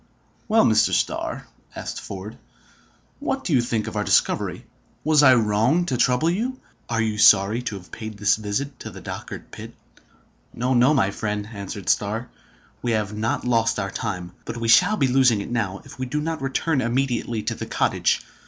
[0.47, 0.93] "Well, Mr.
[0.93, 1.45] Starr,"
[1.75, 2.39] asked Ford,
[3.19, 4.65] "what do you think of our discovery?
[5.03, 6.59] Was I wrong to trouble you?
[6.89, 9.75] Are you sorry to have paid this visit to the Dochart pit?"
[10.55, 12.31] "No, no, my old friend!" answered Starr.
[12.81, 16.07] "We have not lost our time; but we shall be losing it now, if we
[16.07, 18.21] do not return immediately to the cottage.